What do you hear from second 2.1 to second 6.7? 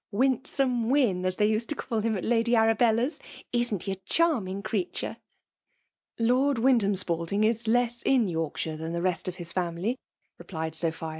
at Lady Arabella's. Is'nt he a charming creature ?"'* Lord